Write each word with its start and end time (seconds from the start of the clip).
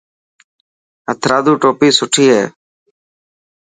هٿرادو 1.09 1.53
ٽوپي 1.61 1.87
سٺي 1.97 2.25
هي. 2.33 2.43